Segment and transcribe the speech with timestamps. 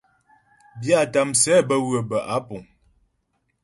[0.79, 2.63] Byâta msɛ bə́ ywə̌ bə́ á puŋ.